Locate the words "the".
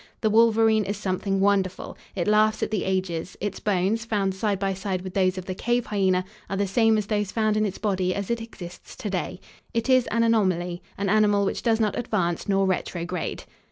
0.21-0.31, 2.71-2.85, 5.45-5.53, 6.57-6.65